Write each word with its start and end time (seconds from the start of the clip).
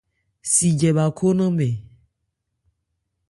Sijɛ 0.53 0.89
bha 0.95 1.05
khó 1.17 1.27
ńnamɛ. 1.33 1.67